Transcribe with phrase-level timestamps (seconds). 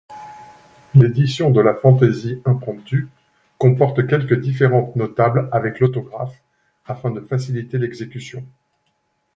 [0.95, 3.07] L'édition de la Fantaisie-Impromptu
[3.59, 6.41] comporte quelques différentes notables avec l'autographe,
[6.87, 8.43] afin de faciliter l'exécution.